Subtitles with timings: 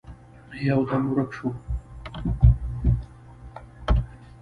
[0.67, 1.47] يودم ورک شو.